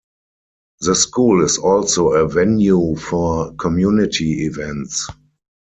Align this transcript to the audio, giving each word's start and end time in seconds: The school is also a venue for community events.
The 0.79 0.95
school 0.95 1.43
is 1.45 1.59
also 1.59 2.13
a 2.13 2.27
venue 2.27 2.95
for 2.95 3.53
community 3.53 4.45
events. 4.47 5.07